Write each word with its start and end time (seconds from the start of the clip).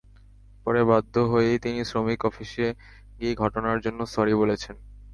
পরে 0.65 0.81
বাধ্য 0.83 1.13
হয়েই 1.31 1.57
তিনি 1.59 1.79
শ্রমিক 1.85 2.21
অফিসে 2.25 2.67
গিয়ে 3.17 3.33
ঘটনার 3.35 3.77
জন্য 3.81 3.99
সরি 4.05 4.33
বলেছেন। 4.35 4.75